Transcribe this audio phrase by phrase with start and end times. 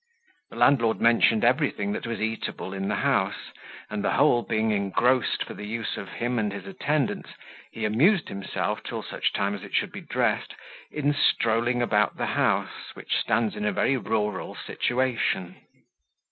[0.49, 3.51] The landlord mentioned everything that was eatable in the house;
[3.87, 7.29] and the whole being engrossed for the use of him and his attendants,
[7.71, 10.55] he amused himself, till such time as it should be dressed,
[10.89, 15.57] in strolling about the house, which stands in a very rural situation.